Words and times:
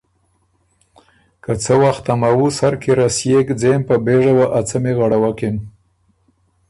که 1.43 1.51
څۀ 1.63 1.73
وخت 1.83 2.01
ته 2.05 2.13
موُو 2.21 2.47
سر 2.57 2.73
کی 2.81 2.91
رسيېک 2.99 3.47
ځېم 3.59 3.81
پۀ 3.87 3.95
بېژه 4.05 4.33
وه 4.37 4.45
ا 4.59 4.61
څمی 4.67 4.93
غَړَوَکِن 4.97 5.55